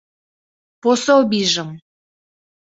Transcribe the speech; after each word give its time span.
—Пособийжым. 0.81 1.69